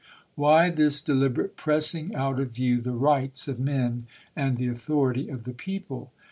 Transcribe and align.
Why 0.33 0.71
this 0.71 0.99
deliberate 0.99 1.55
pressing 1.55 2.15
out 2.15 2.39
of 2.39 2.55
view 2.55 2.81
the 2.81 2.91
rights 2.93 3.47
of 3.47 3.59
men 3.59 4.07
and 4.35 4.57
the 4.57 4.65
authority 4.67 5.29
of 5.29 5.43
the 5.43 5.53
people 5.53 6.11